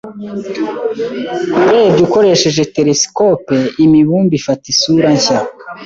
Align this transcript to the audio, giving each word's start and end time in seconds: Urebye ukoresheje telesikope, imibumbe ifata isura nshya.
Urebye 1.55 2.01
ukoresheje 2.05 2.63
telesikope, 2.75 3.57
imibumbe 3.85 4.33
ifata 4.39 4.65
isura 4.73 5.07
nshya. 5.17 5.37